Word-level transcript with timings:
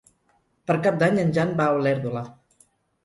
Per 0.71 0.77
Cap 0.87 0.97
d'Any 1.03 1.21
en 1.25 1.31
Jan 1.37 1.53
va 1.63 1.67
a 1.73 1.77
Olèrdola. 1.83 2.25